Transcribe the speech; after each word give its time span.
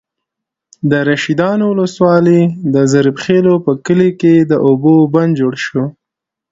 د 0.89 0.91
رشيدانو 1.09 1.65
ولسوالۍ، 1.69 2.41
د 2.73 2.75
ظریف 2.91 3.15
خېلو 3.23 3.53
په 3.65 3.71
کلي 3.85 4.09
کې 4.19 4.33
د 4.51 4.53
اوبو 4.67 4.95
بند 5.13 5.31
جوړ 5.39 5.53
شو. 5.65 5.83